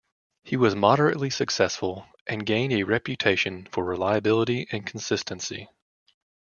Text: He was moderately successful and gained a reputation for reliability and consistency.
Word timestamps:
He 0.43 0.57
was 0.57 0.73
moderately 0.75 1.29
successful 1.29 2.07
and 2.25 2.43
gained 2.43 2.73
a 2.73 2.81
reputation 2.81 3.67
for 3.71 3.85
reliability 3.85 4.67
and 4.71 4.83
consistency. 4.83 5.69